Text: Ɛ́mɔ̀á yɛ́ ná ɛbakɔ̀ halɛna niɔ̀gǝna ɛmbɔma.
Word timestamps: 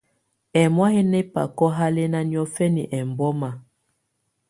Ɛ́mɔ̀á 0.61 0.87
yɛ́ 0.95 1.07
ná 1.11 1.17
ɛbakɔ̀ 1.23 1.69
halɛna 1.77 2.19
niɔ̀gǝna 2.29 2.83
ɛmbɔma. 2.97 3.49